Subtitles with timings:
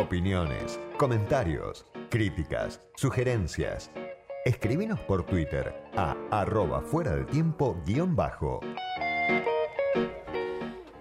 [0.00, 3.90] Opiniones, comentarios, críticas, sugerencias.
[4.46, 8.60] Escribinos por Twitter a arroba fuera del tiempo guion bajo.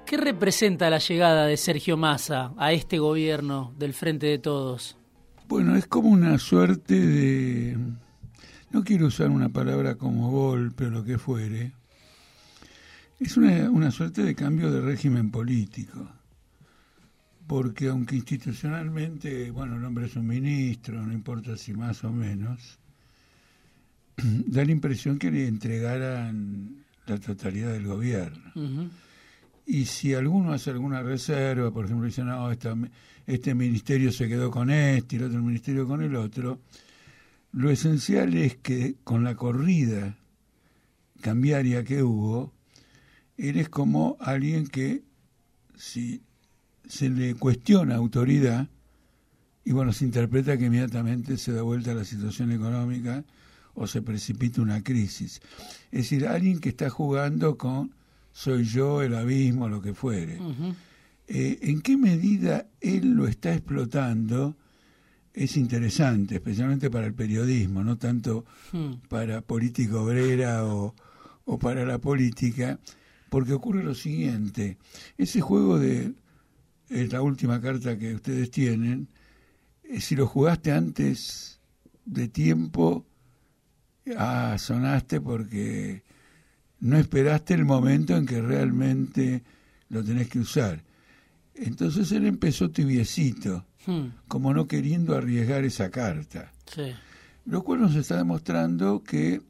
[0.05, 4.97] ¿Qué representa la llegada de Sergio Massa a este gobierno del Frente de Todos?
[5.47, 7.77] Bueno, es como una suerte de...
[8.69, 11.71] No quiero usar una palabra como golpe o lo que fuere.
[13.17, 16.18] Es una, una suerte de cambio de régimen político
[17.49, 22.77] porque aunque institucionalmente, bueno, el hombre es un ministro, no importa si más o menos,
[24.17, 28.91] da la impresión que le entregaran la totalidad del gobierno.
[29.65, 32.51] Y si alguno hace alguna reserva, por ejemplo, dice, no,
[33.25, 36.59] este ministerio se quedó con este y el otro ministerio con el otro,
[37.53, 40.15] lo esencial es que con la corrida
[41.19, 42.53] cambiaria que hubo,
[43.39, 45.01] eres como alguien que
[45.75, 46.21] si
[46.89, 48.67] se le cuestiona autoridad
[49.63, 53.23] y bueno, se interpreta que inmediatamente se da vuelta a la situación económica
[53.75, 55.39] o se precipita una crisis.
[55.91, 57.93] Es decir, alguien que está jugando con
[58.31, 60.39] soy yo, el abismo, lo que fuere.
[61.27, 64.55] Eh, ¿En qué medida él lo está explotando?
[65.33, 69.07] Es interesante, especialmente para el periodismo, no tanto hmm.
[69.09, 70.95] para política obrera o,
[71.45, 72.79] o para la política,
[73.29, 74.77] porque ocurre lo siguiente,
[75.17, 76.13] ese juego de
[76.89, 79.07] es la última carta que ustedes tienen,
[79.83, 81.59] eh, si lo jugaste antes
[82.05, 83.05] de tiempo,
[84.17, 86.03] ah, sonaste porque
[86.79, 89.43] no esperaste el momento en que realmente
[89.89, 90.83] lo tenés que usar.
[91.53, 94.05] Entonces él empezó tibiecito, hmm.
[94.27, 96.51] como no queriendo arriesgar esa carta.
[97.45, 99.41] Lo cual nos está demostrando que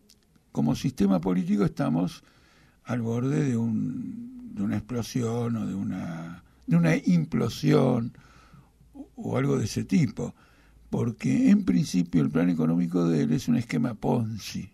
[0.51, 2.23] como sistema político estamos
[2.85, 8.13] al borde de, un, de una explosión o de una de una implosión
[9.15, 10.35] o algo de ese tipo,
[10.91, 14.69] porque en principio el plan económico de él es un esquema Ponzi.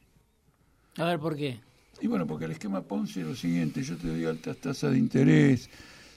[0.98, 1.62] A ver, ¿por qué?
[2.02, 5.00] Y bueno, porque el esquema Ponzi es lo siguiente, yo te doy altas tasas de
[5.00, 5.70] interés,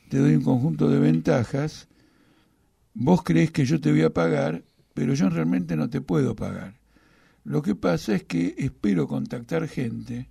[0.09, 1.87] te doy un conjunto de ventajas,
[2.93, 6.75] vos crees que yo te voy a pagar, pero yo realmente no te puedo pagar.
[7.45, 10.29] Lo que pasa es que espero contactar gente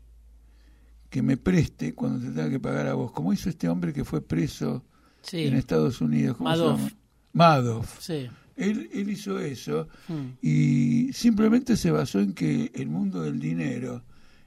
[1.10, 4.04] que me preste cuando te tenga que pagar a vos, como hizo este hombre que
[4.04, 4.84] fue preso
[5.32, 6.40] en Estados Unidos.
[6.40, 6.94] Madoff.
[7.34, 8.00] Madoff.
[8.00, 8.28] Sí.
[8.56, 10.38] Él, él, hizo eso hmm.
[10.42, 14.04] y simplemente se basó en que el mundo del dinero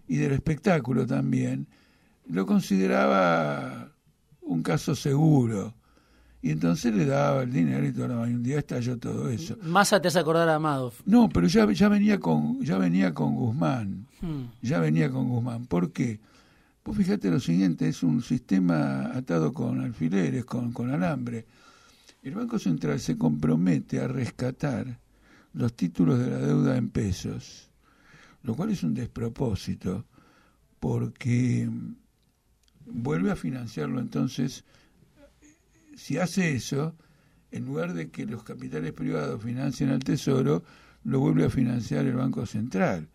[0.08, 1.68] y del espectáculo también
[2.28, 3.92] lo consideraba
[4.40, 5.74] un caso seguro.
[6.42, 9.56] Y entonces le daba el dinero y todo y un día estalló todo eso.
[9.62, 11.02] Massa te hace acordar a Madoff.
[11.04, 14.06] No, pero ya, ya venía con ya venía con Guzmán.
[14.20, 14.44] Hmm.
[14.62, 15.66] Ya venía con Guzmán.
[15.66, 16.18] ¿Por qué?
[16.82, 21.44] Pues fíjate lo siguiente, es un sistema atado con alfileres, con, con alambre.
[22.22, 24.98] El Banco Central se compromete a rescatar
[25.52, 27.70] los títulos de la deuda en pesos,
[28.42, 30.06] lo cual es un despropósito,
[30.78, 31.68] porque
[32.86, 34.64] vuelve a financiarlo entonces,
[35.96, 36.96] si hace eso,
[37.50, 40.62] en lugar de que los capitales privados financien al Tesoro,
[41.04, 43.08] lo vuelve a financiar el Banco Central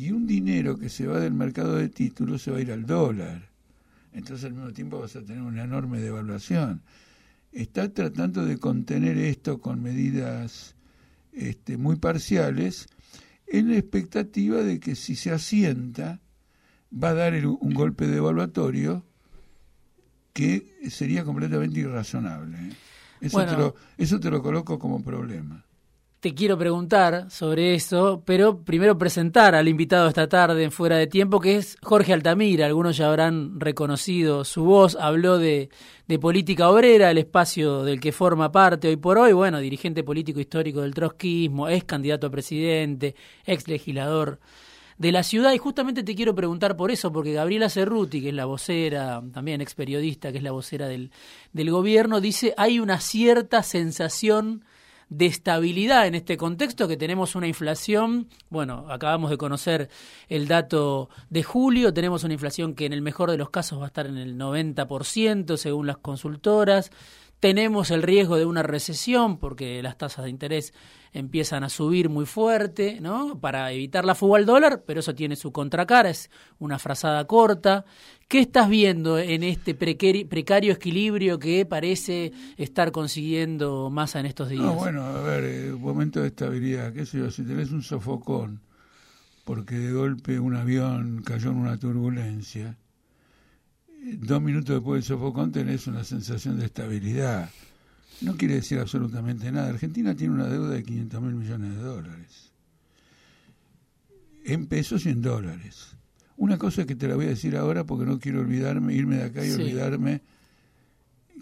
[0.00, 2.86] y un dinero que se va del mercado de títulos se va a ir al
[2.86, 3.50] dólar.
[4.14, 6.80] Entonces al mismo tiempo vas a tener una enorme devaluación.
[7.52, 10.74] Está tratando de contener esto con medidas
[11.34, 12.88] este, muy parciales
[13.46, 16.22] en la expectativa de que si se asienta
[16.90, 19.04] va a dar un golpe devaluatorio
[20.32, 22.56] que sería completamente irrazonable.
[22.56, 22.72] ¿eh?
[23.20, 25.62] Eso, eso te lo coloco como problema
[26.20, 31.06] te quiero preguntar sobre eso, pero primero presentar al invitado esta tarde en Fuera de
[31.06, 32.66] Tiempo, que es Jorge Altamira.
[32.66, 34.98] Algunos ya habrán reconocido su voz.
[35.00, 35.70] Habló de,
[36.06, 39.32] de política obrera, el espacio del que forma parte hoy por hoy.
[39.32, 43.14] Bueno, dirigente político histórico del trotskismo, es candidato a presidente,
[43.46, 44.40] ex legislador
[44.98, 45.54] de la ciudad.
[45.54, 49.62] Y justamente te quiero preguntar por eso, porque Gabriela Cerruti, que es la vocera, también
[49.62, 51.12] ex periodista, que es la vocera del,
[51.54, 54.66] del gobierno, dice hay una cierta sensación
[55.10, 59.90] de estabilidad en este contexto que tenemos una inflación, bueno, acabamos de conocer
[60.28, 63.84] el dato de julio, tenemos una inflación que en el mejor de los casos va
[63.84, 66.92] a estar en el 90% según las consultoras,
[67.40, 70.74] tenemos el riesgo de una recesión porque las tasas de interés
[71.12, 73.40] empiezan a subir muy fuerte, ¿no?
[73.40, 77.84] Para evitar la fuga al dólar, pero eso tiene su contracara, es una frazada corta.
[78.28, 84.72] ¿Qué estás viendo en este precario equilibrio que parece estar consiguiendo masa en estos días?
[84.76, 88.60] bueno, a ver, eh, momento de estabilidad, qué sé yo, si tenés un sofocón,
[89.44, 92.76] porque de golpe un avión cayó en una turbulencia,
[94.18, 97.50] dos minutos después del sofocón tenés una sensación de estabilidad.
[98.22, 99.68] no quiere decir absolutamente nada.
[99.68, 102.52] Argentina tiene una deuda de 500 mil millones de dólares.
[104.44, 105.96] En pesos y en dólares.
[106.36, 109.24] Una cosa que te la voy a decir ahora porque no quiero olvidarme, irme de
[109.24, 110.22] acá y olvidarme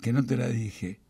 [0.02, 1.00] que no te la dije.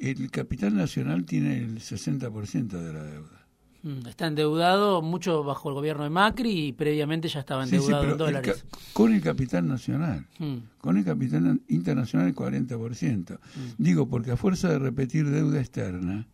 [0.00, 3.37] El capital nacional tiene el 60% de la deuda.
[3.82, 8.18] Mm, está endeudado mucho bajo el gobierno de Macri y previamente ya estaba endeudado en
[8.18, 8.64] dólares.
[8.92, 10.26] con el capital nacional.
[10.38, 10.56] Mm.
[10.80, 13.32] Con el capital internacional el 40%.
[13.34, 13.38] Mm.
[13.78, 16.26] Digo, porque a fuerza de repetir deuda externa,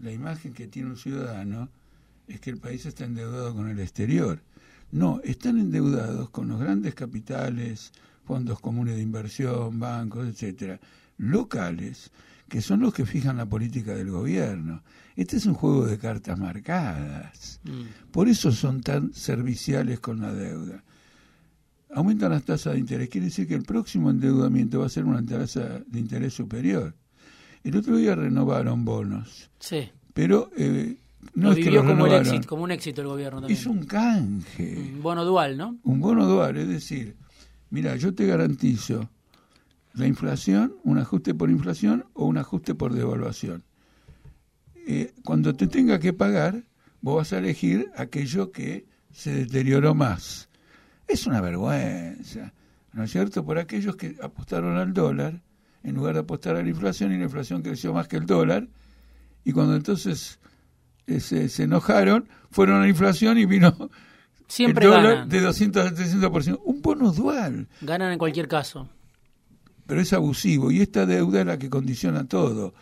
[0.00, 1.68] la imagen que tiene un ciudadano
[2.26, 4.42] es que el país está endeudado con el exterior.
[4.90, 7.92] No, están endeudados con los grandes capitales,
[8.24, 10.80] fondos comunes de inversión, bancos, etcétera,
[11.18, 12.10] locales
[12.52, 14.82] que son los que fijan la política del gobierno.
[15.16, 17.60] Este es un juego de cartas marcadas.
[17.64, 18.10] Mm.
[18.10, 20.84] Por eso son tan serviciales con la deuda.
[21.94, 23.08] Aumentan las tasas de interés.
[23.08, 26.94] Quiere decir que el próximo endeudamiento va a ser una tasa de interés superior.
[27.64, 29.48] El otro día renovaron bonos.
[29.58, 29.88] Sí.
[30.12, 30.98] Pero eh,
[31.32, 33.58] no es que como, éxito, como un éxito el gobierno también.
[33.58, 34.76] Es un canje.
[34.76, 35.78] Un bono dual, ¿no?
[35.84, 37.16] Un bono dual, es decir,
[37.70, 39.08] mira, yo te garantizo
[39.94, 43.64] la inflación, un ajuste por inflación o un ajuste por devaluación.
[44.86, 46.64] Eh, cuando te tenga que pagar,
[47.00, 50.48] vos vas a elegir aquello que se deterioró más.
[51.06, 52.52] Es una vergüenza,
[52.92, 53.44] ¿no es cierto?
[53.44, 55.42] Por aquellos que apostaron al dólar,
[55.82, 58.68] en lugar de apostar a la inflación, y la inflación creció más que el dólar,
[59.44, 60.38] y cuando entonces
[61.06, 63.90] eh, se, enojaron, fueron a la inflación y vino
[64.46, 66.60] Siempre el dólar de 200 a 300%.
[66.64, 67.68] Un bono dual.
[67.80, 68.88] Ganan en cualquier caso
[69.86, 72.74] pero es abusivo y esta deuda es la que condiciona todo,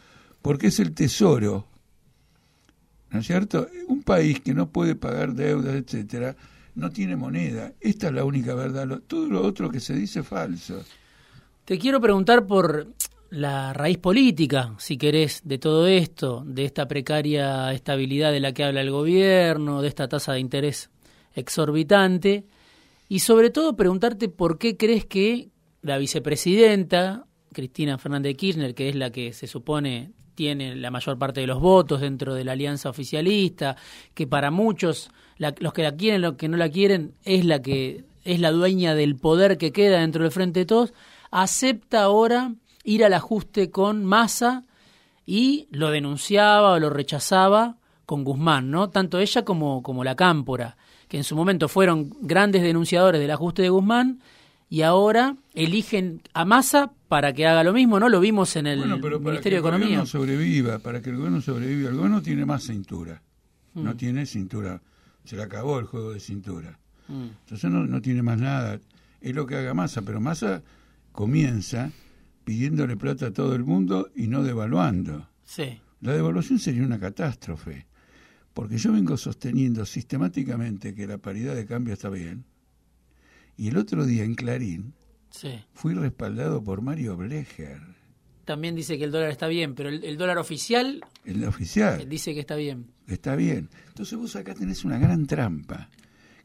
[0.42, 1.66] porque es el tesoro.
[3.10, 3.66] ¿No es cierto?
[3.88, 6.36] Un país que no puede pagar deudas, etcétera,
[6.76, 7.72] no tiene moneda.
[7.80, 9.00] Esta es la única verdad.
[9.06, 10.82] Todo lo otro que se dice es falso.
[11.64, 12.86] Te quiero preguntar por
[13.30, 18.64] la raíz política, si querés, de todo esto, de esta precaria estabilidad de la que
[18.64, 20.90] habla el gobierno, de esta tasa de interés
[21.34, 22.44] exorbitante,
[23.08, 25.50] y sobre todo preguntarte por qué crees que
[25.82, 31.18] la vicepresidenta, Cristina Fernández de Kirchner, que es la que se supone tiene la mayor
[31.18, 33.76] parte de los votos dentro de la alianza oficialista,
[34.14, 38.04] que para muchos, los que la quieren, los que no la quieren, es la que
[38.24, 40.94] es la dueña del poder que queda dentro del Frente de Todos,
[41.30, 42.54] acepta ahora
[42.84, 44.64] ir al ajuste con Massa
[45.26, 47.76] y lo denunciaba o lo rechazaba
[48.06, 48.88] con Guzmán, ¿no?
[48.90, 50.76] Tanto ella como, como la Cámpora,
[51.08, 54.20] que en su momento fueron grandes denunciadores del ajuste de Guzmán
[54.70, 58.08] y ahora eligen a Massa para que haga lo mismo, ¿no?
[58.08, 59.22] Lo vimos en el Ministerio de Economía.
[59.22, 63.20] Para que el gobierno sobreviva, para que el gobierno sobreviva, el gobierno tiene más cintura,
[63.74, 63.82] mm.
[63.82, 64.80] no tiene cintura,
[65.24, 66.78] se le acabó el juego de cintura.
[67.08, 67.24] Mm.
[67.40, 68.78] Entonces no, no tiene más nada,
[69.20, 70.62] es lo que haga Massa, pero Massa
[71.10, 71.90] comienza
[72.44, 75.28] pidiéndole plata a todo el mundo y no devaluando.
[75.44, 75.80] Sí.
[76.00, 77.86] La devaluación sería una catástrofe,
[78.54, 82.44] porque yo vengo sosteniendo sistemáticamente que la paridad de cambio está bien,
[83.60, 84.94] y el otro día en Clarín
[85.74, 87.82] fui respaldado por Mario Blecher.
[88.46, 91.02] También dice que el dólar está bien, pero el, dólar oficial...
[91.26, 92.08] El oficial.
[92.08, 92.86] Dice que está bien.
[93.06, 93.68] Está bien.
[93.88, 95.90] Entonces vos acá tenés una gran trampa,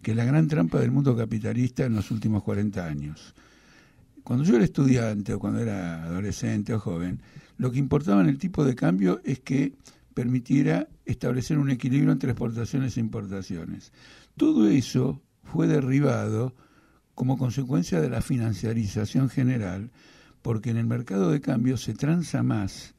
[0.02, 3.34] que es la gran trampa del mundo capitalista en los últimos 40 años.
[4.26, 7.22] Cuando yo era estudiante o cuando era adolescente o joven,
[7.56, 9.72] lo que importaba en el tipo de cambio es que
[10.14, 13.94] permitiera establecer un equilibrio entre exportaciones e importaciones.
[14.36, 16.54] Todo eso fue derribado
[17.16, 19.90] como consecuencia de la financiarización general,
[20.42, 22.94] porque en el mercado de cambio se transa más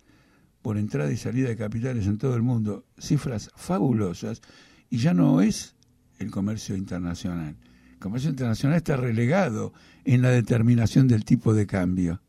[0.62, 4.42] por entrada y salida de capitales en todo el mundo, cifras fabulosas,
[4.90, 5.76] y ya no es
[6.18, 7.56] el comercio internacional.
[7.92, 9.72] El comercio internacional está relegado
[10.04, 12.20] en la determinación del tipo de cambio.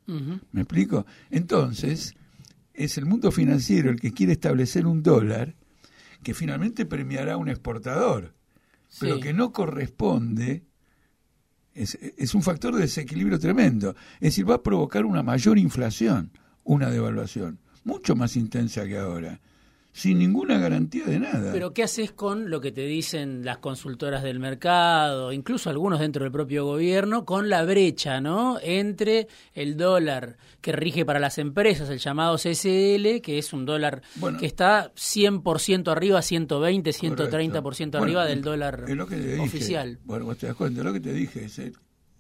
[0.51, 1.05] ¿Me explico?
[1.31, 2.13] Entonces,
[2.73, 5.55] es el mundo financiero el que quiere establecer un dólar
[6.21, 8.35] que finalmente premiará a un exportador,
[8.99, 10.63] pero que no corresponde
[11.77, 13.95] es, un factor de desequilibrio tremendo.
[14.15, 16.31] Es decir, va a provocar una mayor inflación,
[16.63, 19.39] una devaluación, mucho más intensa que ahora
[19.97, 21.51] sin ninguna garantía de nada.
[21.51, 26.21] Pero ¿qué haces con lo que te dicen las consultoras del mercado, incluso algunos dentro
[26.23, 28.59] del propio gobierno, con la brecha, ¿no?
[28.61, 34.03] Entre el dólar que rige para las empresas, el llamado CSL, que es un dólar
[34.39, 38.85] que está 100% arriba, 120, 130% arriba del dólar
[39.39, 39.97] oficial.
[40.05, 41.71] Bueno, vos te das cuenta, lo que te dije eh,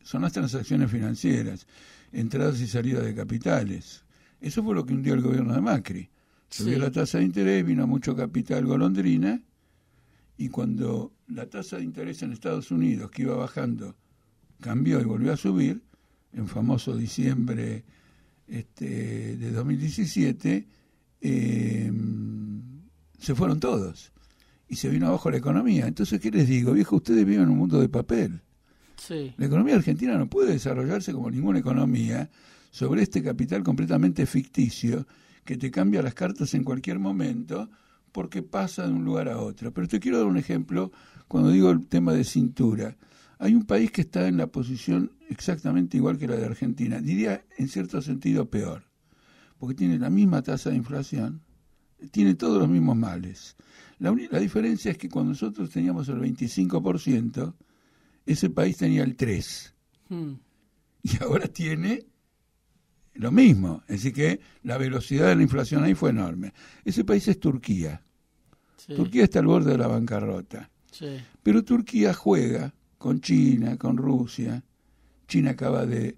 [0.01, 1.67] son las transacciones financieras,
[2.11, 4.03] entradas y salidas de capitales.
[4.41, 6.09] Eso fue lo que hundió el gobierno de Macri
[6.49, 9.41] Subió la tasa de interés, vino mucho capital golondrina,
[10.37, 13.95] y cuando la tasa de interés en Estados Unidos, que iba bajando,
[14.61, 15.81] cambió y volvió a subir,
[16.33, 17.83] en famoso diciembre
[18.47, 20.67] este, de 2017,
[21.21, 21.91] eh,
[23.19, 24.11] se fueron todos
[24.69, 25.87] y se vino abajo la economía.
[25.87, 26.73] Entonces, ¿qué les digo?
[26.73, 28.41] Viejo, ustedes viven en un mundo de papel.
[29.37, 32.29] La economía argentina no puede desarrollarse como ninguna economía
[32.71, 35.07] sobre este capital completamente ficticio
[35.47, 37.69] que te cambia las cartas en cualquier momento
[38.11, 39.73] porque pasa de un lugar a otro.
[39.73, 40.91] Pero te quiero dar un ejemplo
[41.29, 42.97] cuando digo el tema de cintura.
[43.39, 47.45] Hay un país que está en la posición exactamente igual que la de Argentina, diría
[47.57, 48.83] en cierto sentido peor,
[49.57, 51.41] porque tiene la misma tasa de inflación,
[52.11, 53.55] tiene todos los mismos males.
[53.99, 57.53] La, la diferencia es que cuando nosotros teníamos el 25%,
[58.25, 59.71] ese país tenía el 3%.
[60.09, 60.33] Hmm.
[61.03, 62.05] Y ahora tiene
[63.17, 63.83] lo mismo.
[63.87, 66.53] Es decir, que la velocidad de la inflación ahí fue enorme.
[66.85, 68.01] Ese país es Turquía.
[68.87, 70.69] Turquía está al borde de la bancarrota.
[71.43, 74.63] Pero Turquía juega con China, con Rusia.
[75.27, 76.17] China acaba de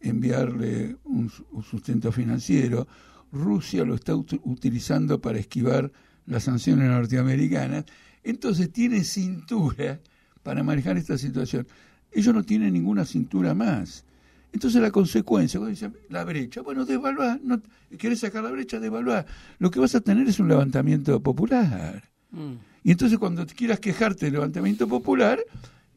[0.00, 1.30] enviarle un,
[1.62, 2.86] sustento financiero.
[3.32, 5.92] Rusia lo está utilizando para esquivar
[6.26, 7.84] las sanciones norteamericanas.
[8.22, 10.00] Entonces tiene cintura
[10.42, 11.66] para manejar esta situación.
[12.10, 14.04] Ellos no tienen ninguna cintura más.
[14.52, 17.60] Entonces la consecuencia, cuando dicen la brecha, bueno, devaluar, no,
[17.98, 19.26] quieres sacar la brecha, devaluar.
[19.58, 22.10] Lo que vas a tener es un levantamiento popular.
[22.30, 22.54] Mm.
[22.82, 25.38] Y entonces cuando quieras quejarte del levantamiento popular,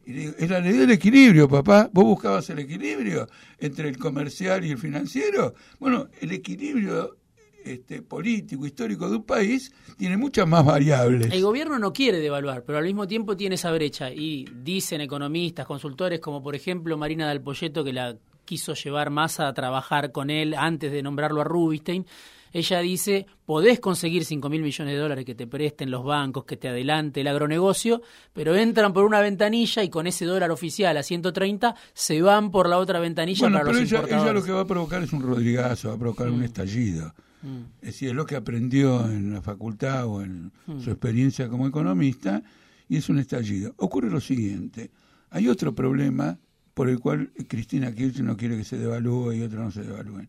[0.06, 1.88] es la ley del equilibrio, papá.
[1.92, 3.26] ¿Vos buscabas el equilibrio
[3.58, 5.54] entre el comercial y el financiero?
[5.80, 7.16] Bueno, el equilibrio
[7.64, 11.32] este, político, histórico de un país tiene muchas más variables.
[11.32, 14.12] El gobierno no quiere devaluar, pero al mismo tiempo tiene esa brecha.
[14.12, 19.40] Y dicen economistas, consultores, como por ejemplo Marina Del Poyeto, que la quiso llevar más
[19.40, 22.06] a trabajar con él antes de nombrarlo a Rubinstein,
[22.54, 26.56] ella dice, podés conseguir 5 mil millones de dólares que te presten los bancos, que
[26.56, 28.00] te adelante el agronegocio,
[28.32, 32.68] pero entran por una ventanilla y con ese dólar oficial a 130 se van por
[32.68, 35.22] la otra ventanilla para pero los ella, ella, lo que va a provocar es un
[35.22, 36.44] rodrigazo, va a provocar un mm.
[36.44, 37.12] estallido.
[37.42, 37.62] Mm.
[37.80, 40.80] Es decir, es lo que aprendió en la facultad o en mm.
[40.80, 42.40] su experiencia como economista
[42.88, 43.74] y es un estallido.
[43.78, 44.92] Ocurre lo siguiente,
[45.30, 46.38] hay otro problema
[46.74, 50.28] por el cual Cristina Kirchner no quiere que se devalúe y otros no se devalúen.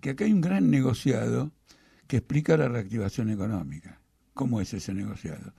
[0.00, 1.52] Que acá hay un gran negociado
[2.06, 4.00] que explica la reactivación económica.
[4.34, 5.54] ¿Cómo es ese negociado?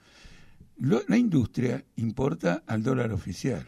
[0.77, 3.65] la industria importa al dólar oficial,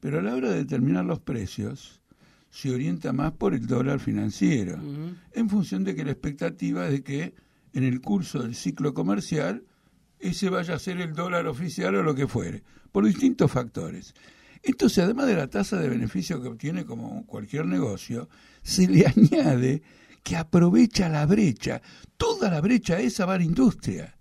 [0.00, 2.02] pero a la hora de determinar los precios
[2.50, 4.80] se orienta más por el dólar financiero,
[5.32, 7.34] en función de que la expectativa es de que
[7.72, 9.62] en el curso del ciclo comercial
[10.18, 14.14] ese vaya a ser el dólar oficial o lo que fuere, por distintos factores.
[14.66, 18.28] Entonces, además de la tasa de beneficio que obtiene como cualquier negocio,
[18.62, 19.82] se le añade
[20.24, 21.80] que aprovecha la brecha.
[22.16, 24.16] Toda la brecha esa va a la industria.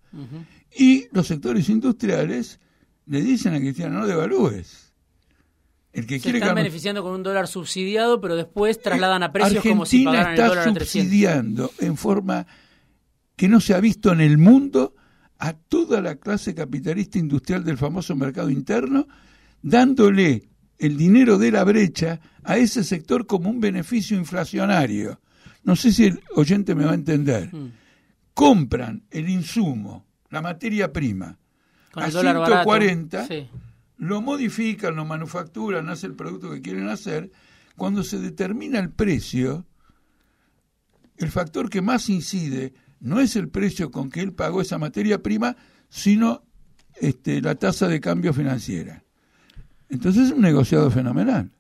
[0.78, 2.60] Y los sectores industriales
[3.08, 4.94] le dicen a Cristiano, no devalúes.
[5.92, 9.64] El que se quiere están beneficiando con un dólar subsidiado, pero después trasladan a precios
[9.64, 12.46] como si pagaran el dólar está subsidiando en forma
[13.36, 14.94] que no se ha visto en el mundo
[15.40, 19.08] a toda la clase capitalista industrial del famoso mercado interno
[19.62, 25.20] dándole el dinero de la brecha a ese sector como un beneficio inflacionario.
[25.64, 27.54] No sé si el oyente me va a entender.
[27.54, 27.72] Mm.
[28.34, 31.40] Compran el insumo, la materia prima,
[31.94, 33.28] a 140,
[33.98, 37.32] lo modifican, lo manufacturan, hacen el producto que quieren hacer.
[37.78, 39.66] Cuando se determina el precio,
[41.18, 45.24] el factor que más incide no es el precio con que él pagó esa materia
[45.24, 45.56] prima,
[45.90, 46.44] sino
[47.00, 49.05] este, la tasa de cambio financiera.
[49.96, 51.52] Entonces es un negociado fenomenal.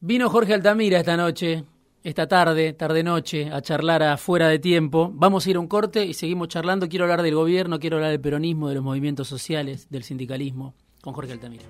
[0.00, 1.64] Vino Jorge Altamira esta noche,
[2.02, 5.12] esta tarde, tarde-noche, a charlar afuera de tiempo.
[5.14, 6.88] Vamos a ir a un corte y seguimos charlando.
[6.88, 11.14] Quiero hablar del gobierno, quiero hablar del peronismo, de los movimientos sociales, del sindicalismo, con
[11.14, 11.62] Jorge Altamira.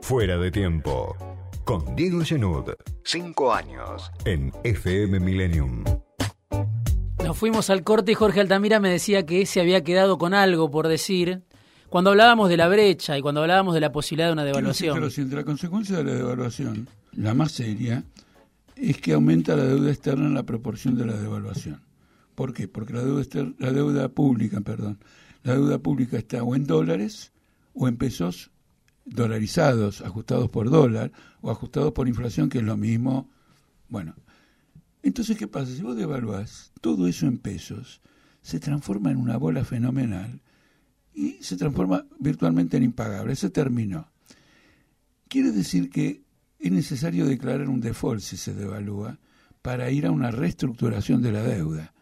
[0.00, 1.16] Fuera de tiempo,
[1.64, 2.74] con Diego Genud.
[3.02, 5.82] Cinco años en FM Millennium.
[7.24, 10.70] Nos fuimos al corte y Jorge Altamira me decía que se había quedado con algo
[10.70, 11.42] por decir
[11.88, 14.94] cuando hablábamos de la brecha y cuando hablábamos de la posibilidad de una devaluación.
[14.94, 18.04] Pero si la consecuencia de la devaluación, la más seria,
[18.76, 21.80] es que aumenta la deuda externa en la proporción de la devaluación.
[22.34, 22.68] ¿Por qué?
[22.68, 23.24] Porque la deuda,
[23.58, 24.98] la deuda pública, perdón,
[25.42, 27.32] la deuda pública está o en dólares
[27.74, 28.50] o en pesos
[29.04, 33.28] dolarizados, ajustados por dólar o ajustados por inflación, que es lo mismo.
[33.88, 34.14] Bueno,
[35.02, 35.72] entonces, ¿qué pasa?
[35.72, 38.00] Si vos devaluás todo eso en pesos,
[38.42, 40.40] se transforma en una bola fenomenal
[41.18, 43.34] y se transforma virtualmente en impagable.
[43.34, 44.08] Se terminó.
[45.26, 46.22] Quiere decir que
[46.60, 49.18] es necesario declarar un default si se devalúa
[49.60, 51.92] para ir a una reestructuración de la deuda.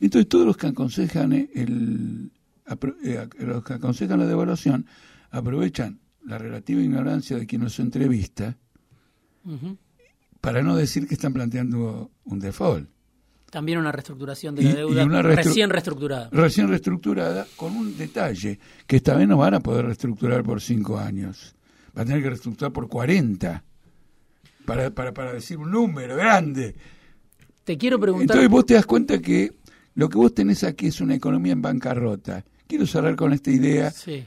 [0.00, 2.30] Entonces todos los que aconsejan el,
[3.04, 4.86] eh, los que aconsejan la devaluación
[5.30, 8.56] aprovechan la relativa ignorancia de quien nos entrevista
[10.40, 12.88] para no decir que están planteando un default.
[13.50, 16.28] También una reestructuración de la deuda recién reestructurada.
[16.30, 20.98] Recién reestructurada, con un detalle, que esta vez no van a poder reestructurar por cinco
[20.98, 21.54] años.
[21.96, 23.64] Va a tener que reestructurar por 40,
[24.64, 26.76] para, para, para decir un número grande.
[27.64, 28.36] Te quiero preguntar...
[28.36, 29.52] Entonces vos te das cuenta que
[29.94, 32.44] lo que vos tenés aquí es una economía en bancarrota.
[32.68, 34.24] Quiero cerrar con esta idea, sí.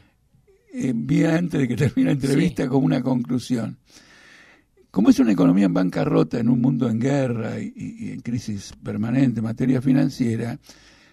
[0.74, 3.78] eh, antes de que termine la entrevista, como una conclusión.
[4.94, 9.40] Como es una economía en bancarrota, en un mundo en guerra y, en crisis permanente
[9.40, 10.60] en materia financiera,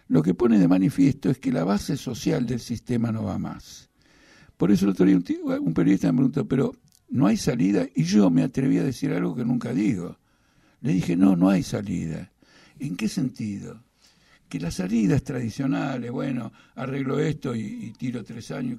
[0.09, 3.89] lo que pone de manifiesto es que la base social del sistema no va más.
[4.59, 6.77] Por eso el otro día un, periodista me preguntó, pero
[7.09, 7.87] ¿no hay salida?
[7.95, 10.19] Y yo me atreví a decir algo que nunca digo.
[10.83, 12.31] Le dije, no, no hay salida.
[12.79, 13.83] ¿En qué sentido?
[14.51, 18.79] Que las salidas tradicionales, bueno, arreglo esto y, y tiro tres años,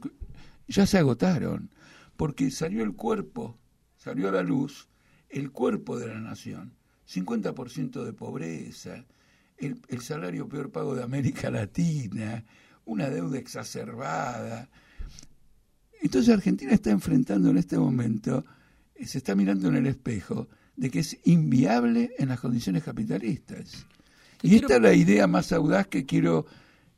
[0.67, 1.71] ya se agotaron,
[2.15, 3.57] porque salió el cuerpo,
[3.97, 4.90] salió a la luz
[5.31, 6.73] el cuerpo de la nación,
[7.07, 9.05] 50% de pobreza,
[9.57, 12.43] el, salario peor pago de América Latina,
[12.85, 14.69] una deuda exacerbada.
[16.01, 18.43] Entonces Argentina está enfrentando en este momento,
[18.95, 23.85] eh, se está mirando en el espejo de que es inviable en las condiciones capitalistas.
[24.41, 26.47] Y esta es la idea más audaz que quiero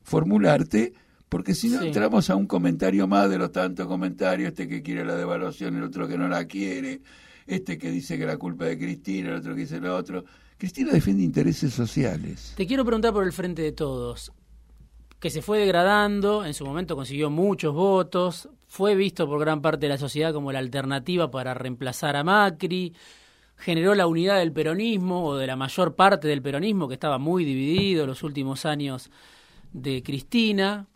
[0.02, 0.94] formularte,
[1.28, 5.04] porque si no entramos a un comentario más de los tantos comentarios, este que quiere
[5.04, 7.02] la devaluación, el otro que no la quiere,
[7.46, 10.24] este que dice que la culpa de Cristina, el otro que dice lo otro.
[10.56, 12.54] Cristina defiende intereses sociales.
[12.56, 14.32] Te quiero preguntar por el Frente de Todos,
[15.20, 19.86] que se fue degradando, en su momento consiguió muchos votos, fue visto por gran parte
[19.86, 22.94] de la sociedad como la alternativa para reemplazar a Macri,
[23.56, 27.44] generó la unidad del peronismo o de la mayor parte del peronismo que estaba muy
[27.44, 29.10] dividido los últimos años
[29.72, 30.86] de Cristina.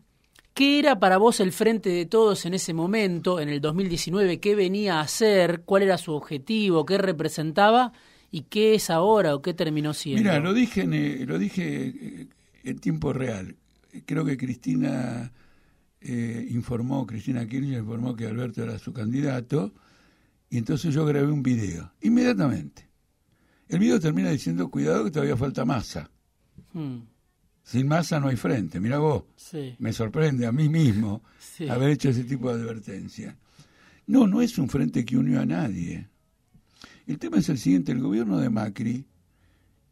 [0.59, 4.41] ¿Qué era para vos el frente de todos en ese momento, en el 2019?
[4.41, 5.63] ¿Qué venía a hacer?
[5.65, 6.85] ¿Cuál era su objetivo?
[6.85, 7.93] ¿Qué representaba?
[8.33, 10.23] ¿Y qué es ahora o qué terminó siendo?
[10.25, 12.27] Mira, lo dije, en, eh, lo dije eh,
[12.65, 13.55] en tiempo real.
[14.05, 15.31] Creo que Cristina
[16.01, 19.73] eh, informó, Cristina Kirchner informó que Alberto era su candidato
[20.51, 22.89] y entonces yo grabé un video, inmediatamente.
[23.69, 26.11] El video termina diciendo, cuidado que todavía falta masa.
[26.73, 27.03] Hmm.
[27.69, 28.81] Sin masa no hay frente.
[28.81, 29.25] Mira vos,
[29.79, 31.23] me sorprende a mí mismo
[31.69, 33.37] haber hecho ese tipo de advertencia.
[34.07, 36.09] No, no es un frente que unió a nadie.
[37.07, 39.05] El tema es el siguiente, el gobierno de Macri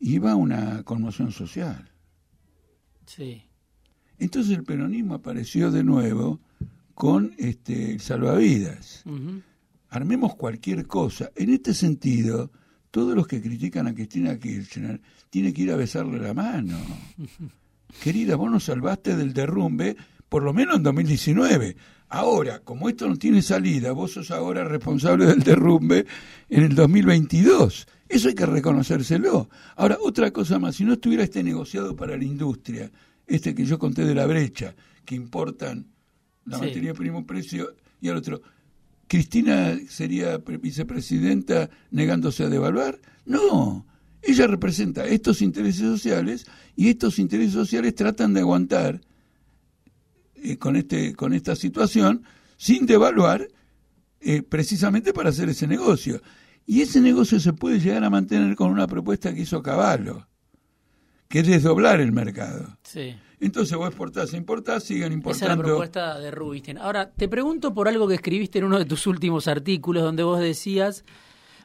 [0.01, 1.91] iba a una conmoción social.
[3.05, 3.43] Sí.
[4.19, 6.41] Entonces el peronismo apareció de nuevo
[6.95, 9.05] con este salvavidas.
[9.91, 11.31] Armemos cualquier cosa.
[11.37, 12.51] En este sentido,
[12.91, 16.79] todos los que critican a Cristina Kirchner tienen que ir a besarle la mano.
[18.03, 19.97] querida, vos nos salvaste del derrumbe,
[20.29, 21.77] por lo menos en 2019.
[22.09, 26.07] Ahora, como esto no tiene salida, vos sos ahora responsable del derrumbe
[26.49, 27.87] en el 2022.
[28.09, 29.49] Eso hay que reconocérselo.
[29.75, 32.91] Ahora, otra cosa más, si no estuviera este negociado para la industria,
[33.27, 35.87] este que yo conté de la brecha, que importan
[36.45, 38.41] la materia prima precio y al otro,
[39.09, 42.99] ¿Cristina sería vicepresidenta negándose a devaluar?
[43.25, 43.87] No,
[44.27, 49.01] ella representa estos intereses sociales y estos intereses sociales tratan de aguantar
[50.35, 52.25] eh, con, este, con esta situación
[52.57, 53.49] sin devaluar
[54.21, 56.21] eh, precisamente para hacer ese negocio.
[56.67, 60.27] Y ese negocio se puede llegar a mantener con una propuesta que hizo Caballo,
[61.29, 62.77] que es desdoblar el mercado.
[62.83, 63.15] Sí.
[63.39, 65.45] Entonces vos exportás e importás, sigan importando.
[65.47, 66.79] Esa es la propuesta de Rubinstein.
[66.79, 70.41] Ahora, te pregunto por algo que escribiste en uno de tus últimos artículos, donde vos
[70.41, 71.05] decías,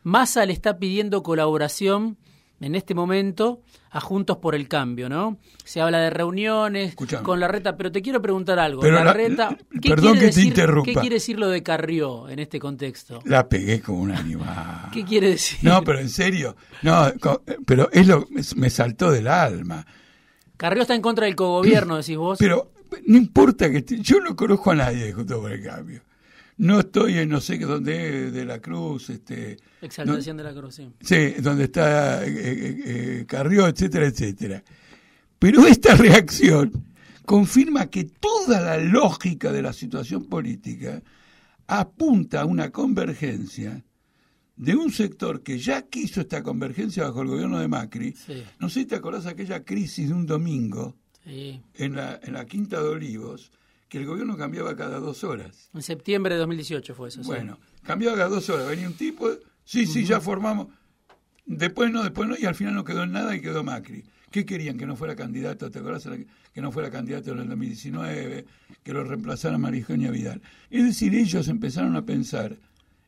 [0.03, 2.17] Massa le está pidiendo colaboración
[2.61, 5.39] en este momento a Juntos por el Cambio, ¿no?
[5.65, 8.83] Se habla de reuniones con la reta, pero te quiero preguntar algo.
[8.83, 10.85] la, reta, ¿qué perdón que te interrumpa.
[10.85, 13.21] ¿Qué quiere decir lo de Carrió en este contexto?
[13.25, 14.89] La pegué como un animal.
[14.93, 15.59] ¿Qué quiere decir?
[15.63, 17.11] No, pero en serio, no,
[17.65, 19.85] pero es lo me saltó del alma.
[20.55, 22.37] Carrió está en contra del cogobierno, decís vos.
[22.39, 22.71] Pero
[23.07, 26.03] no importa que yo no conozco a nadie de Juntos por el Cambio
[26.61, 30.75] no estoy en no sé qué dónde de la Cruz, este exaltación de la Cruz,
[30.75, 30.91] sí.
[31.01, 34.63] Sí, donde está eh, eh, eh, Carrió, etcétera, etcétera.
[35.39, 36.71] Pero esta reacción
[37.25, 41.01] confirma que toda la lógica de la situación política
[41.65, 43.83] apunta a una convergencia
[44.55, 48.15] de un sector que ya quiso esta convergencia bajo el gobierno de Macri.
[48.59, 50.95] No sé si te acordás aquella crisis de un domingo
[51.25, 53.51] en, la, en la Quinta de Olivos,
[53.91, 55.69] que el gobierno cambiaba cada dos horas.
[55.73, 57.23] En septiembre de 2018 fue eso.
[57.23, 58.69] Bueno, cambiaba cada dos horas.
[58.69, 59.29] Venía un tipo,
[59.65, 60.67] sí, sí, ya formamos.
[61.45, 64.05] Después no, después no, y al final no quedó en nada y quedó Macri.
[64.31, 64.77] ¿Qué querían?
[64.77, 66.07] Que no fuera candidato, ¿te acuerdas?
[66.53, 68.45] Que no fuera candidato en el 2019,
[68.81, 70.41] que lo reemplazara Marijonia Vidal.
[70.69, 72.55] Es decir, ellos empezaron a pensar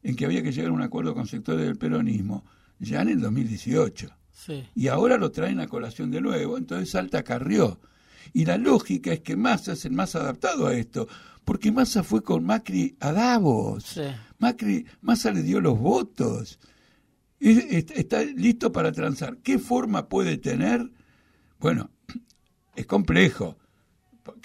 [0.04, 2.44] en que había que llegar a un acuerdo con sectores del peronismo,
[2.80, 4.10] ya en el 2018.
[4.76, 7.80] Y ahora lo traen a colación de nuevo, entonces salta Carrió.
[8.32, 11.08] Y la lógica es que Massa es el más adaptado a esto,
[11.44, 14.00] porque Massa fue con Macri a Davos.
[14.40, 16.60] Macri, Massa le dio los votos.
[17.40, 19.38] Está listo para transar.
[19.38, 20.90] ¿Qué forma puede tener?
[21.60, 21.90] Bueno,
[22.76, 23.58] es complejo.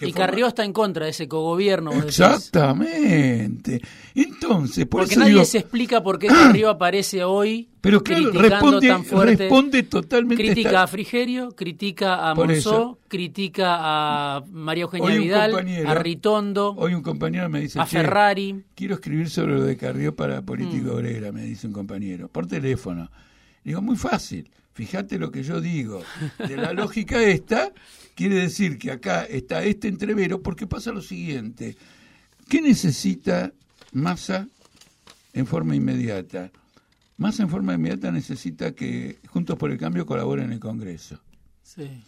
[0.01, 1.93] Y Carrió está en contra de ese cogobierno.
[1.93, 3.81] Exactamente.
[4.15, 9.05] Entonces, por Porque nadie se explica por qué Carrió aparece hoy pero claro, responde, tan
[9.05, 9.37] fuerte.
[9.37, 10.45] responde totalmente.
[10.45, 16.75] Critica a Frigerio, critica a Monzó, critica a María Eugenia Vidal, a Ritondo.
[16.77, 18.63] Hoy un compañero me dice: A Ferrari.
[18.75, 20.95] Quiero escribir sobre lo de Carrió para Política mm.
[20.95, 23.11] Obrera, me dice un compañero, por teléfono.
[23.65, 24.51] Digo, muy fácil.
[24.75, 26.03] Fíjate lo que yo digo.
[26.39, 27.73] De la lógica esta,
[28.15, 31.77] quiere decir que acá está este entrevero, porque pasa lo siguiente.
[32.49, 33.53] ¿Qué necesita
[33.93, 34.47] Massa
[35.33, 36.51] en forma inmediata?
[37.19, 41.21] Massa en forma inmediata necesita que Juntos por el Cambio colaboren en el Congreso.
[41.63, 42.03] Sí.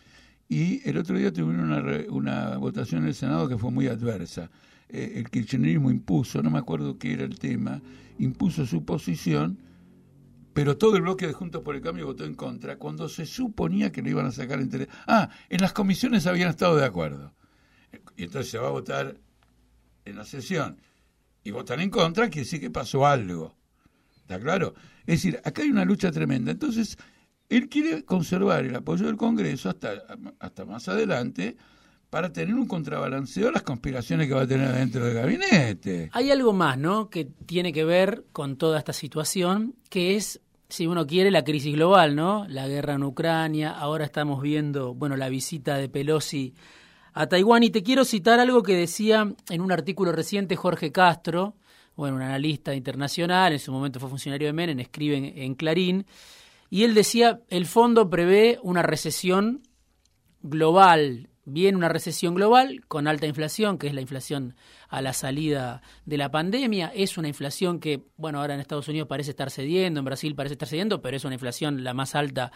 [0.48, 4.50] Y el otro día tuvieron una, una votación en el Senado que fue muy adversa.
[4.88, 7.82] Eh, el kirchnerismo impuso, no me acuerdo qué era el tema,
[8.18, 9.58] impuso su posición
[10.52, 13.92] pero todo el bloque de Juntos por el Cambio votó en contra cuando se suponía
[13.92, 14.88] que lo iban a sacar entre...
[15.06, 17.32] Ah, en las comisiones habían estado de acuerdo.
[18.16, 19.16] Y entonces se va a votar
[20.04, 20.80] en la sesión
[21.44, 23.56] y votan en contra, quiere decir que pasó algo.
[24.30, 24.74] ¿Está claro?
[25.00, 26.52] Es decir, acá hay una lucha tremenda.
[26.52, 26.96] Entonces,
[27.48, 29.90] él quiere conservar el apoyo del Congreso hasta,
[30.38, 31.56] hasta más adelante
[32.10, 36.10] para tener un contrabalanceo a las conspiraciones que va a tener dentro del gabinete.
[36.12, 40.86] Hay algo más, ¿no?, que tiene que ver con toda esta situación, que es, si
[40.86, 42.46] uno quiere, la crisis global, ¿no?
[42.48, 46.54] La guerra en Ucrania, ahora estamos viendo, bueno, la visita de Pelosi
[47.14, 51.56] a Taiwán, y te quiero citar algo que decía en un artículo reciente Jorge Castro,
[52.00, 56.06] bueno, un analista internacional, en su momento fue funcionario de Menem, escribe en, Clarín,
[56.70, 59.60] y él decía, el fondo prevé una recesión
[60.40, 64.54] global viene una recesión global con alta inflación, que es la inflación
[64.88, 66.92] a la salida de la pandemia.
[66.94, 70.54] Es una inflación que, bueno, ahora en Estados Unidos parece estar cediendo, en Brasil parece
[70.54, 72.52] estar cediendo, pero es una inflación la más alta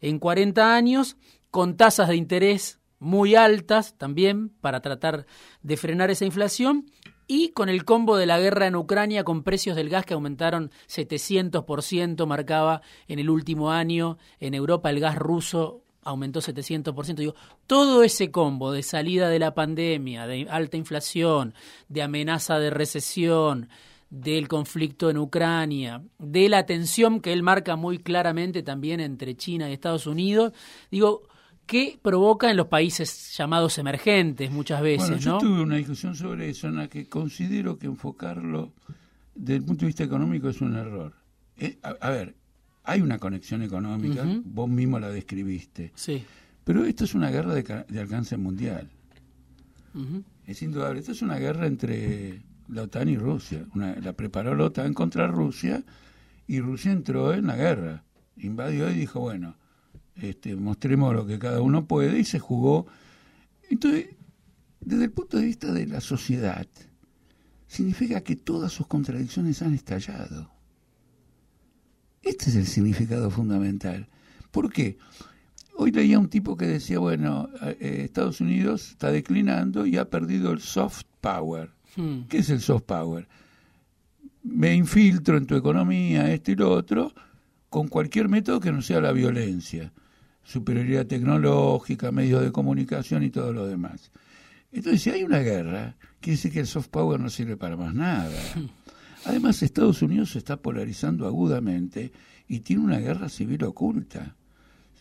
[0.00, 1.16] en 40 años,
[1.50, 5.26] con tasas de interés muy altas también para tratar
[5.62, 6.86] de frenar esa inflación
[7.28, 10.72] y con el combo de la guerra en Ucrania con precios del gas que aumentaron
[10.88, 17.14] 700%, marcaba en el último año en Europa el gas ruso aumentó 700%.
[17.16, 17.34] Digo,
[17.66, 21.54] todo ese combo de salida de la pandemia, de alta inflación,
[21.88, 23.68] de amenaza de recesión,
[24.08, 29.68] del conflicto en Ucrania, de la tensión que él marca muy claramente también entre China
[29.68, 30.54] y Estados Unidos,
[30.90, 31.27] digo,
[31.68, 35.08] ¿qué provoca en los países llamados emergentes muchas veces?
[35.08, 38.72] Bueno, yo tuve una discusión sobre eso en la que considero que enfocarlo
[39.36, 41.14] desde el punto de vista económico es un error.
[41.56, 42.34] Eh, a ver,
[42.88, 45.92] hay una conexión económica, vos mismo la describiste.
[45.94, 46.24] Sí.
[46.64, 48.88] Pero esto es una guerra de, alcance mundial.
[50.46, 51.00] Es indudable.
[51.00, 53.66] Esto es una guerra entre la OTAN y Rusia.
[53.74, 55.84] la preparó la OTAN contra Rusia
[56.46, 58.04] y Rusia entró en la guerra.
[58.38, 59.56] Invadió y dijo, bueno,
[60.20, 62.86] este, mostremos lo que cada uno puede y se jugó.
[63.70, 64.06] Entonces,
[64.80, 66.66] desde el punto de vista de la sociedad,
[67.66, 70.50] significa que todas sus contradicciones han estallado.
[72.22, 74.08] Este es el significado fundamental.
[74.50, 74.98] ¿Por qué?
[75.76, 80.50] Hoy leía un tipo que decía, bueno, eh, Estados Unidos está declinando y ha perdido
[80.50, 81.70] el soft power.
[81.94, 82.22] Hmm.
[82.28, 83.28] ¿Qué es el soft power?
[84.42, 87.12] Me infiltro en tu economía, esto y lo otro,
[87.68, 89.92] con cualquier método que no sea la violencia.
[90.44, 94.10] Superioridad tecnológica, medios de comunicación y todo lo demás.
[94.72, 97.94] Entonces, si hay una guerra, quiere decir que el soft power no sirve para más
[97.94, 98.38] nada.
[99.24, 102.12] Además, Estados Unidos se está polarizando agudamente
[102.48, 104.36] y tiene una guerra civil oculta.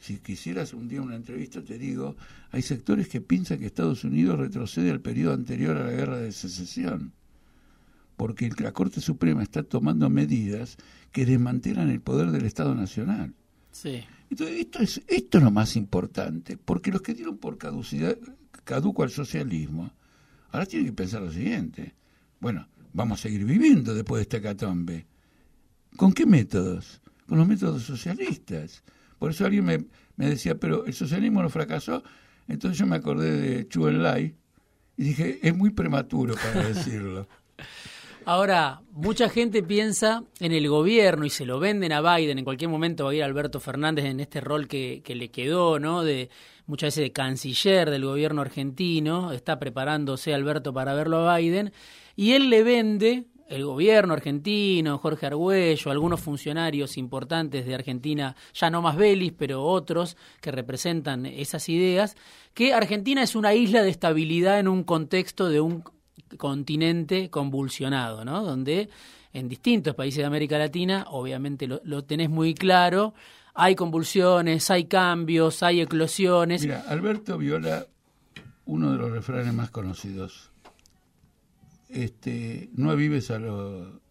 [0.01, 2.15] Si quisieras un día una entrevista, te digo,
[2.51, 6.31] hay sectores que piensan que Estados Unidos retrocede al periodo anterior a la guerra de
[6.31, 7.13] secesión,
[8.15, 10.77] porque la Corte Suprema está tomando medidas
[11.11, 13.33] que desmantelan el poder del Estado Nacional.
[13.71, 14.03] Sí.
[14.29, 18.17] Entonces, esto es, esto es lo más importante, porque los que dieron por caducidad,
[18.63, 19.91] caduco al socialismo,
[20.51, 21.95] ahora tienen que pensar lo siguiente.
[22.39, 25.07] Bueno, vamos a seguir viviendo después de esta catombe.
[25.95, 27.01] ¿Con qué métodos?
[27.27, 28.83] Con los métodos socialistas.
[29.17, 29.85] Por eso alguien me,
[30.15, 32.03] me decía, pero el socialismo no fracasó.
[32.47, 34.35] Entonces yo me acordé de Chu Enlai
[34.97, 37.27] y dije, es muy prematuro para decirlo.
[38.29, 42.37] Ahora, mucha gente piensa en el gobierno y se lo venden a Biden.
[42.37, 46.03] En cualquier momento va a ir Alberto Fernández en este rol que, le quedó, ¿no?
[46.03, 46.29] De
[46.65, 49.31] muchas veces de canciller del gobierno argentino.
[49.31, 51.71] Está preparándose Alberto para verlo a Biden
[52.17, 58.69] y él le vende el gobierno argentino, Jorge Argüello, algunos funcionarios importantes de Argentina, ya
[58.69, 62.17] no más Belis, pero otros que representan esas ideas,
[62.53, 65.81] que Argentina es una isla de estabilidad en un contexto de un
[66.37, 68.43] continente convulsionado, ¿no?
[68.43, 68.89] Donde
[69.33, 73.13] en distintos países de América Latina, obviamente lo, lo tenés muy claro,
[73.53, 76.61] hay convulsiones, hay cambios, hay eclosiones.
[76.61, 77.85] Mira, Alberto viola
[78.65, 80.51] uno de los refranes más conocidos
[81.89, 84.01] este, no vives a lo,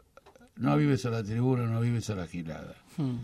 [0.56, 2.74] no vives a la tribuna, no vives a la gilada.
[2.96, 3.16] Hmm.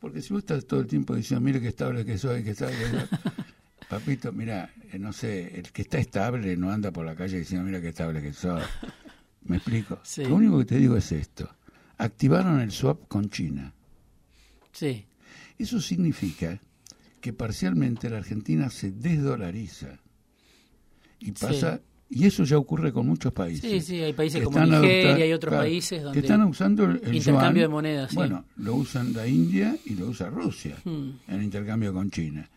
[0.00, 2.76] Porque si vos estás todo el tiempo diciendo, mire qué estable que soy, que estable
[3.88, 7.80] Papito, mira, no sé, el que está estable no anda por la calle diciendo, mira
[7.80, 8.62] qué estable que soy.
[9.42, 10.00] ¿Me explico?
[10.18, 11.48] Lo único que te digo es esto.
[11.98, 13.72] Activaron el swap con China.
[14.72, 15.06] Sí.
[15.58, 16.60] Eso significa
[17.20, 19.98] que parcialmente la Argentina se desdolariza
[21.18, 21.80] y pasa
[22.12, 23.70] y eso ya ocurre con muchos países.
[23.70, 27.62] Sí, sí, hay países como Nigeria y otros países donde que están usando el, intercambio
[27.62, 28.14] de monedas.
[28.14, 31.10] Bueno, lo usan la India y lo usa Rusia hmm.
[31.28, 32.48] en intercambio con China.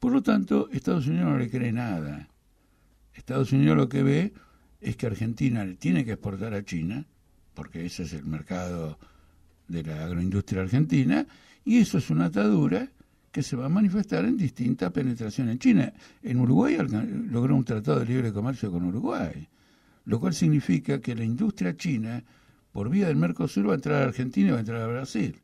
[0.00, 2.26] Por lo tanto, Estados Unidos no le cree nada.
[3.12, 4.32] Estados Unidos lo que ve
[4.80, 7.04] es que Argentina le tiene que exportar a China,
[7.52, 8.98] porque ese es el mercado
[9.68, 11.26] de la agroindustria argentina,
[11.66, 12.88] y eso es una atadura
[13.30, 15.92] que se va a manifestar en distinta penetración en China.
[16.22, 16.78] En Uruguay
[17.30, 19.46] logró un tratado de libre comercio con Uruguay,
[20.06, 22.24] lo cual significa que la industria china,
[22.72, 25.36] por vía del Mercosur, va a entrar a Argentina y va a entrar a Brasil.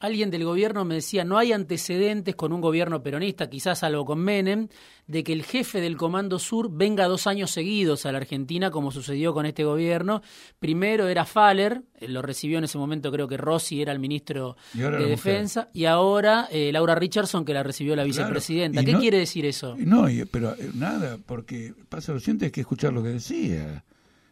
[0.00, 4.18] Alguien del gobierno me decía, no hay antecedentes con un gobierno peronista, quizás algo con
[4.18, 4.68] Menem,
[5.06, 8.92] de que el jefe del Comando Sur venga dos años seguidos a la Argentina, como
[8.92, 10.22] sucedió con este gobierno.
[10.58, 14.56] Primero era Faller, eh, lo recibió en ese momento creo que Rossi era el ministro
[14.72, 18.82] de Defensa, y ahora eh, Laura Richardson, que la recibió la vicepresidenta.
[18.82, 19.76] ¿Qué quiere decir eso?
[19.78, 23.84] No, pero eh, nada, porque pasa lo siguiente, hay que escuchar lo que decía.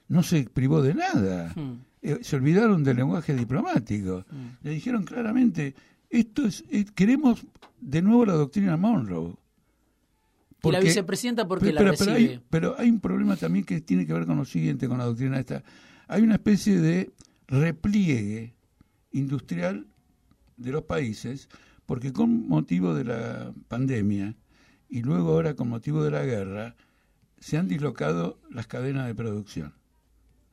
[0.09, 1.52] No se privó de nada.
[1.54, 1.88] Hmm.
[2.03, 4.25] Eh, se olvidaron del lenguaje diplomático.
[4.31, 4.65] Mm.
[4.65, 5.75] Le dijeron claramente,
[6.11, 7.45] esto es, eh, queremos
[7.81, 9.35] de nuevo la doctrina Monroe.
[10.63, 12.07] y la vicepresidenta porque la recibe.
[12.07, 14.99] Pero hay, pero hay un problema también que tiene que ver con lo siguiente, con
[14.99, 15.63] la doctrina esta.
[16.07, 17.13] Hay una especie de
[17.47, 18.55] repliegue
[19.13, 19.87] industrial
[20.57, 21.49] de los países,
[21.87, 24.35] porque con motivo de la pandemia
[24.89, 26.77] y luego ahora con motivo de la guerra,
[27.39, 29.75] se han dislocado las cadenas de producción.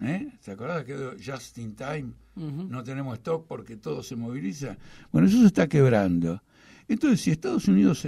[0.01, 0.29] ¿Eh?
[0.41, 2.11] ¿Se acuerdan que just in time?
[2.35, 4.77] No tenemos stock porque todo se moviliza.
[5.11, 6.41] Bueno, eso se está quebrando.
[6.87, 8.05] Entonces, si Estados Unidos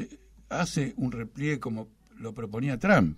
[0.50, 3.18] hace un repliegue como lo proponía Trump,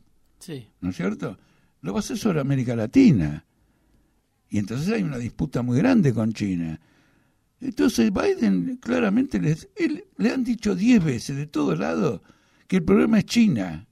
[0.82, 1.38] ¿no es cierto?
[1.82, 3.46] Lo va a hacer sobre América Latina.
[4.50, 6.80] Y entonces hay una disputa muy grande con China.
[7.62, 9.68] Entonces Biden claramente les,
[10.18, 12.22] le han dicho diez veces de todos lados
[12.68, 13.88] que el problema es China.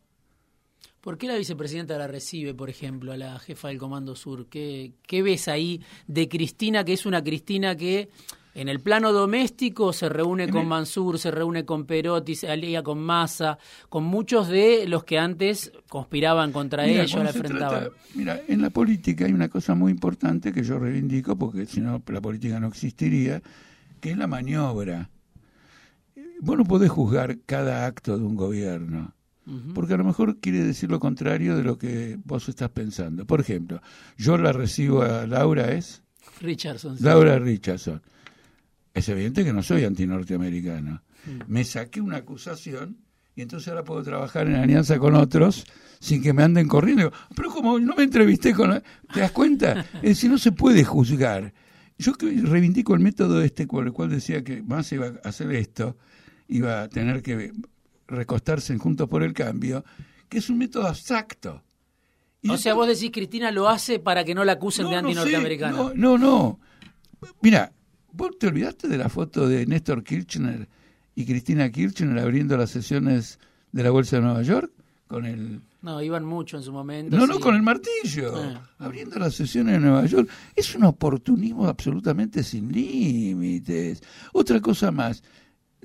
[1.07, 4.47] ¿Por qué la vicepresidenta la recibe, por ejemplo, a la jefa del Comando Sur?
[4.47, 8.09] ¿Qué, qué ves ahí de Cristina, que es una Cristina que
[8.53, 12.99] en el plano doméstico se reúne con Mansur, se reúne con Perotti, se alía con
[12.99, 17.89] Massa, con muchos de los que antes conspiraban contra ellos, la enfrentaban.
[18.13, 22.03] mira, en la política hay una cosa muy importante que yo reivindico, porque si no
[22.05, 23.41] la política no existiría,
[24.01, 25.09] que es la maniobra.
[26.41, 29.13] Vos no podés juzgar cada acto de un gobierno
[29.73, 33.25] porque a lo mejor quiere decir lo contrario de lo que vos estás pensando.
[33.25, 33.81] Por ejemplo,
[34.17, 36.03] yo la recibo a Laura, ¿es?
[36.41, 36.97] Richardson.
[36.99, 38.01] Laura Richardson.
[38.93, 41.01] Es evidente que no soy antinorteamericano.
[41.47, 42.97] Me saqué una acusación
[43.35, 45.65] y entonces ahora puedo trabajar en alianza con otros
[45.99, 47.11] sin que me anden corriendo.
[47.35, 48.81] Pero como no me entrevisté con...
[49.13, 49.85] ¿Te das cuenta?
[49.95, 51.53] Es decir, no se puede juzgar.
[51.99, 55.97] Yo reivindico el método este con el cual decía que más iba a hacer esto,
[56.47, 57.51] iba a tener que
[58.07, 59.83] recostarse en Juntos por el Cambio,
[60.29, 61.63] que es un método abstracto.
[62.47, 65.91] o sea, vos decís, Cristina lo hace para que no la acusen de anti-norteamericano.
[65.95, 66.59] No, no, no.
[67.41, 67.71] Mira,
[68.11, 70.67] vos te olvidaste de la foto de Néstor Kirchner
[71.15, 73.39] y Cristina Kirchner abriendo las sesiones
[73.71, 74.71] de la Bolsa de Nueva York
[75.07, 75.61] con el...
[75.81, 77.15] No, iban mucho en su momento.
[77.15, 78.35] No, no, con el martillo.
[78.35, 78.69] Ah.
[78.79, 80.29] Abriendo las sesiones de Nueva York.
[80.55, 84.01] Es un oportunismo absolutamente sin límites.
[84.33, 85.23] Otra cosa más.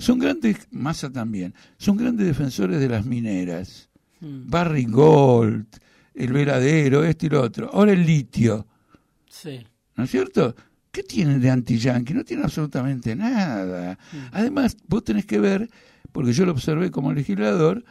[0.03, 3.89] Son grandes, Massa también, son grandes defensores de las mineras.
[4.19, 4.51] Hmm.
[4.51, 5.65] Barry Gold,
[6.13, 7.71] el veladero, este y lo otro.
[7.73, 8.67] Ahora el litio.
[9.31, 9.65] Sí.
[9.95, 10.57] ¿No es cierto?
[10.91, 12.15] ¿Qué tienen de anti-yankee?
[12.15, 13.97] No tienen absolutamente nada.
[14.11, 14.27] Hmm.
[14.33, 15.71] Además, vos tenés que ver,
[16.11, 17.85] porque yo lo observé como legislador,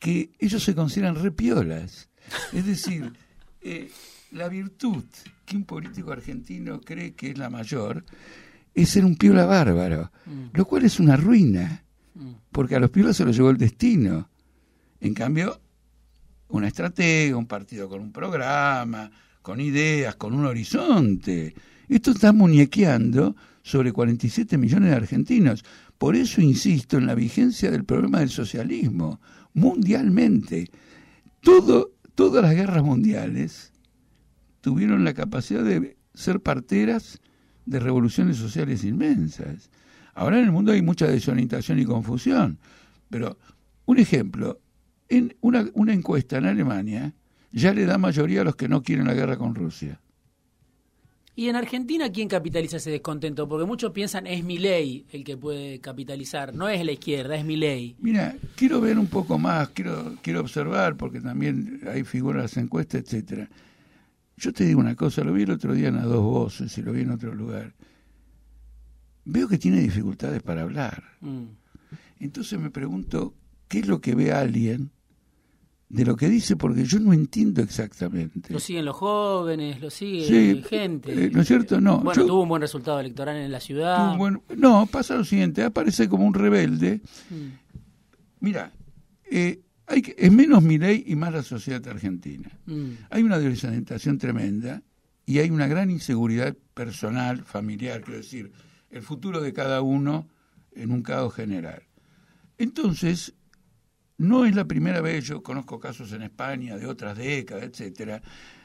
[0.00, 2.08] que ellos se consideran repiolas.
[2.52, 3.12] Es decir,
[3.60, 3.92] eh,
[4.32, 5.04] la virtud
[5.46, 8.04] que un político argentino cree que es la mayor
[8.74, 10.46] es ser un piola bárbaro, mm.
[10.52, 12.30] lo cual es una ruina, mm.
[12.52, 14.28] porque a los piolas se los llevó el destino.
[15.00, 15.60] En cambio,
[16.48, 19.10] una estrategia, un partido con un programa,
[19.42, 21.54] con ideas, con un horizonte,
[21.88, 25.64] Esto está muñequeando sobre 47 millones de argentinos.
[25.96, 29.20] Por eso insisto en la vigencia del problema del socialismo,
[29.54, 30.70] mundialmente.
[31.40, 33.72] Todo, todas las guerras mundiales
[34.60, 37.20] tuvieron la capacidad de ser parteras
[37.68, 39.70] de revoluciones sociales inmensas.
[40.14, 42.58] Ahora en el mundo hay mucha desorientación y confusión,
[43.10, 43.38] pero
[43.84, 44.60] un ejemplo,
[45.08, 47.14] en una, una encuesta en Alemania
[47.52, 50.00] ya le da mayoría a los que no quieren la guerra con Rusia.
[51.38, 53.48] ¿Y en Argentina quién capitaliza ese descontento?
[53.48, 57.44] Porque muchos piensan es mi ley el que puede capitalizar, no es la izquierda, es
[57.44, 57.94] mi ley.
[58.00, 63.02] Mira, quiero ver un poco más, quiero, quiero observar, porque también hay figuras en encuestas,
[63.02, 63.48] etcétera.
[64.38, 66.82] Yo te digo una cosa, lo vi el otro día en a dos voces y
[66.82, 67.74] lo vi en otro lugar.
[69.24, 71.02] Veo que tiene dificultades para hablar.
[71.20, 71.44] Mm.
[72.20, 73.34] Entonces me pregunto,
[73.66, 74.92] ¿qué es lo que ve alguien
[75.88, 78.52] de lo que dice porque yo no entiendo exactamente.
[78.52, 81.24] Lo siguen los jóvenes, lo sigue gente.
[81.24, 81.80] Eh, ¿No es cierto?
[81.80, 82.00] No.
[82.00, 84.16] Bueno, tuvo un buen resultado electoral en la ciudad.
[84.56, 87.00] no, pasa lo siguiente, aparece como un rebelde.
[87.30, 87.46] Mm.
[88.40, 88.72] Mira,
[89.30, 92.50] eh, hay que, es menos mi ley y más la sociedad argentina.
[92.66, 92.90] Mm.
[93.10, 94.82] Hay una desorientación tremenda
[95.24, 98.52] y hay una gran inseguridad personal, familiar, quiero decir,
[98.90, 100.28] el futuro de cada uno
[100.72, 101.82] en un caos general.
[102.58, 103.34] Entonces,
[104.18, 108.20] no es la primera vez, yo conozco casos en España de otras décadas, etcétera,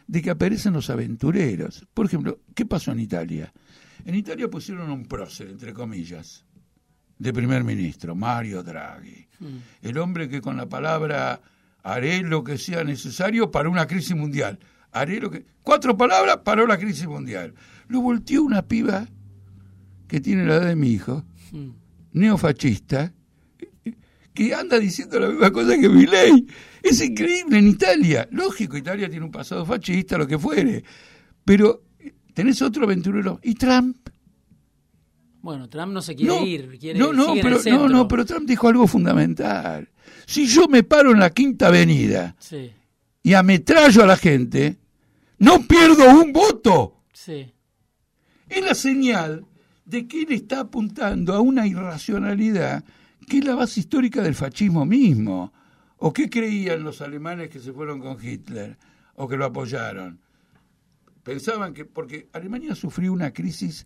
[0.08, 1.88] de que aparecen los aventureros.
[1.94, 3.54] Por ejemplo, ¿qué pasó en Italia?
[4.06, 6.46] En Italia pusieron un prócer, entre comillas,
[7.24, 9.26] de primer ministro, Mario Draghi.
[9.40, 9.58] Mm.
[9.82, 11.42] El hombre que con la palabra
[11.82, 14.60] haré lo que sea necesario para una crisis mundial.
[14.92, 15.46] Haré lo que.
[15.64, 17.54] Cuatro palabras para una crisis mundial.
[17.88, 19.08] Lo volteó una piba
[20.08, 21.70] que tiene la edad de mi hijo, mm.
[22.12, 23.14] neofascista,
[24.34, 26.48] que anda diciendo la misma cosa que ley.
[26.82, 28.28] Es increíble en Italia.
[28.32, 30.84] Lógico, Italia tiene un pasado fascista, lo que fuere.
[31.46, 31.84] Pero
[32.34, 33.40] tenés otro aventurero.
[33.42, 34.10] ¿Y Trump?
[35.44, 36.80] Bueno, Trump no se quiere ir.
[36.80, 39.88] Quiere, no, no, pero, no, no, pero Trump dijo algo fundamental.
[40.26, 42.36] Si yo me paro en la Quinta Avenida
[43.22, 44.80] y ametrallo a la gente,
[45.38, 47.04] no pierdo un voto.
[47.14, 47.54] Sí.
[48.50, 49.46] Es la señal
[49.86, 52.84] de que él está apuntando a una irracionalidad
[53.28, 55.54] ¿Qué es la base histórica del fascismo mismo?
[55.98, 58.78] ¿O qué creían los alemanes que se fueron con Hitler
[59.16, 60.20] o que lo apoyaron?
[61.24, 63.86] Pensaban que, porque Alemania sufrió una crisis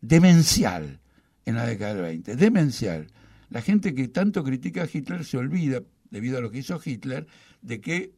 [0.00, 1.00] demencial
[1.44, 3.06] en la década del 20, demencial.
[3.50, 7.26] La gente que tanto critica a Hitler se olvida, debido a lo que hizo Hitler,
[7.62, 8.14] de que,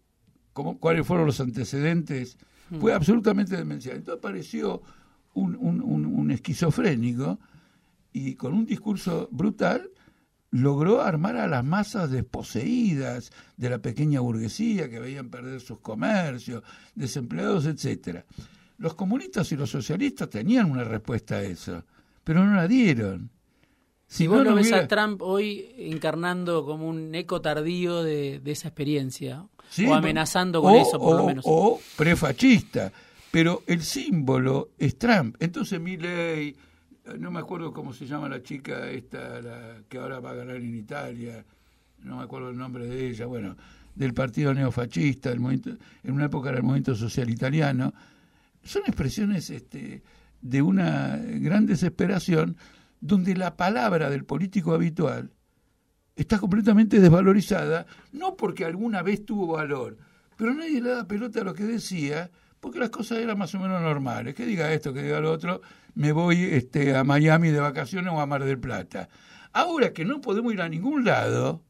[0.53, 2.39] cuáles fueron los antecedentes.
[2.71, 2.81] Hmm.
[2.81, 3.97] Fue absolutamente demencial.
[3.97, 4.83] Entonces apareció
[5.35, 7.39] un, un, un esquizofrénico
[8.13, 9.91] y con un discurso brutal
[10.51, 16.63] logró armar a las masas desposeídas de la pequeña burguesía que veían perder sus comercios,
[16.95, 18.25] desempleados, etcétera.
[18.79, 21.85] Los comunistas y los socialistas tenían una respuesta a eso,
[22.25, 23.31] pero no la dieron.
[24.07, 29.45] Si vos no, ves a Trump hoy encarnando como un eco tardío de, esa experiencia,
[29.87, 31.45] o amenazando con eso, por lo menos.
[31.47, 32.91] O prefachista,
[33.31, 35.37] pero el símbolo es Trump.
[35.41, 36.57] Entonces ley
[37.19, 40.57] no me acuerdo cómo se llama la chica esta, la que ahora va a ganar
[40.57, 41.45] en Italia,
[42.03, 43.57] no me acuerdo el nombre de ella, bueno,
[43.95, 47.93] del partido neofascista, del movimiento, en una época era el movimiento social italiano,
[48.63, 50.03] son expresiones este,
[50.41, 52.57] de una gran desesperación
[53.01, 55.31] donde la palabra del político habitual
[56.17, 59.97] está completamente desvalorizada, no porque alguna vez tuvo valor,
[60.37, 63.61] pero nadie le da pelota a lo que decía, porque las cosas eran más o
[63.61, 64.35] menos normales.
[64.35, 65.61] Que diga esto, que diga lo otro,
[65.95, 69.09] me voy este, a Miami de vacaciones o a Mar del Plata.
[69.53, 71.63] Ahora que no podemos ir a ningún lado,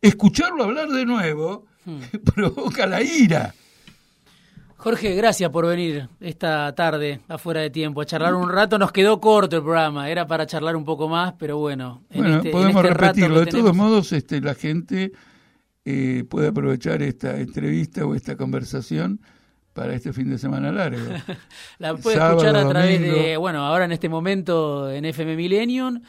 [0.00, 2.00] escucharlo hablar de nuevo hmm.
[2.34, 3.54] provoca la ira.
[4.82, 8.78] Jorge, gracias por venir esta tarde afuera de tiempo a charlar un rato.
[8.78, 12.02] Nos quedó corto el programa, era para charlar un poco más, pero bueno.
[12.14, 13.40] bueno, este, podemos este repetirlo.
[13.40, 15.12] De todos modos, este, la gente
[15.84, 19.20] eh, puede aprovechar esta entrevista o esta conversación
[19.74, 21.12] para este fin de semana largo.
[21.78, 26.00] la puede escuchar a través de, bueno, ahora en este momento en FM Millennium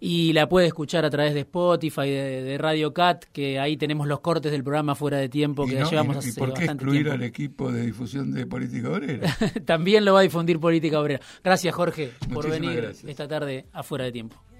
[0.00, 4.20] y la puede escuchar a través de Spotify, de, Radio Cat, que ahí tenemos los
[4.20, 7.22] cortes del programa fuera de tiempo que llevamos y, hace ¿y por qué excluir al
[7.22, 9.36] equipo de difusión de Política Obrera?
[9.64, 11.20] También lo va a difundir Política Obrera.
[11.42, 14.44] Gracias, Jorge, por venir esta tarde afuera de tiempo.